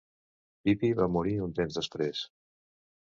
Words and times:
Pipí 0.67 0.89
va 1.01 1.07
morir 1.17 1.35
un 1.49 1.53
temps 1.59 1.79
després. 1.81 2.27